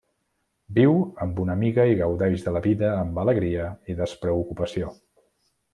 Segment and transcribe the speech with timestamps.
[0.77, 0.95] Viu
[1.25, 4.95] amb una amiga i gaudeix de la vida amb alegria i despreocupació.